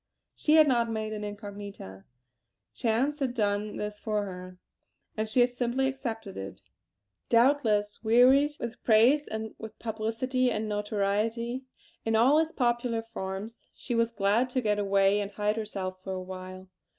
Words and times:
She 0.33 0.55
had 0.55 0.67
not 0.67 0.89
made 0.89 1.13
an 1.13 1.23
incognita; 1.23 2.05
chance 2.73 3.19
had 3.19 3.35
done 3.35 3.77
this 3.77 3.99
for 3.99 4.23
her, 4.25 4.57
and 5.15 5.29
she 5.29 5.41
had 5.41 5.51
simply 5.51 5.85
accepted 5.87 6.37
it. 6.37 6.63
Doubtless, 7.29 8.03
wearied 8.03 8.53
with 8.59 8.83
praise 8.83 9.27
and 9.27 9.53
with 9.59 9.77
publicity 9.77 10.49
and 10.49 10.67
notoriety 10.67 11.65
in 12.03 12.15
all 12.15 12.39
its 12.39 12.51
popular 12.51 13.03
forms, 13.03 13.67
she 13.75 13.93
was 13.93 14.11
glad 14.11 14.49
to 14.49 14.61
get 14.61 14.79
away 14.79 15.19
and 15.19 15.29
hide 15.33 15.55
herself 15.55 16.01
for 16.03 16.13
a 16.13 16.19
while. 16.23 16.67